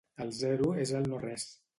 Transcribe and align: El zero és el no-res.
El 0.23 0.31
zero 0.37 0.69
és 0.85 0.93
el 1.01 1.07
no-res. 1.11 1.45